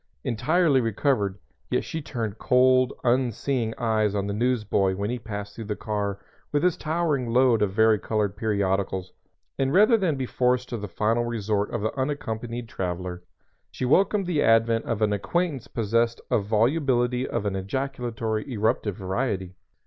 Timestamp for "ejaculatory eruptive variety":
17.55-19.53